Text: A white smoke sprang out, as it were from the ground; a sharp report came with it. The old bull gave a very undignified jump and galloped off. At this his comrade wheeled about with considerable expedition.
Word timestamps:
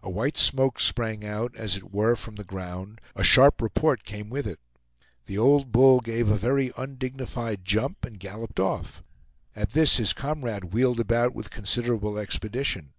A 0.00 0.08
white 0.08 0.36
smoke 0.36 0.78
sprang 0.78 1.26
out, 1.26 1.56
as 1.56 1.76
it 1.76 1.92
were 1.92 2.14
from 2.14 2.36
the 2.36 2.44
ground; 2.44 3.00
a 3.16 3.24
sharp 3.24 3.60
report 3.60 4.04
came 4.04 4.30
with 4.30 4.46
it. 4.46 4.60
The 5.24 5.38
old 5.38 5.72
bull 5.72 5.98
gave 5.98 6.28
a 6.28 6.36
very 6.36 6.70
undignified 6.76 7.64
jump 7.64 8.04
and 8.04 8.20
galloped 8.20 8.60
off. 8.60 9.02
At 9.56 9.70
this 9.72 9.96
his 9.96 10.12
comrade 10.12 10.72
wheeled 10.72 11.00
about 11.00 11.34
with 11.34 11.50
considerable 11.50 12.16
expedition. 12.16 12.92